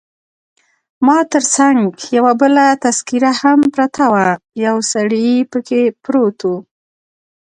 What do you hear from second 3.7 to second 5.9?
پرته وه، یو سړی پکښې